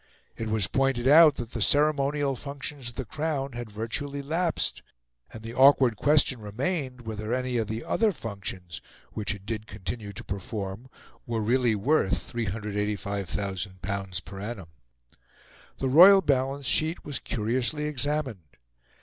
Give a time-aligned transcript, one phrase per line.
[0.35, 4.81] It was pointed out that the ceremonial functions of the Crown had virtually lapsed;
[5.31, 8.81] and the awkward question remained whether any of the other functions
[9.13, 10.89] which it did continue to perform
[11.27, 14.69] were really worth L385,000 per annum.
[15.77, 18.41] The royal balance sheet was curiously examined.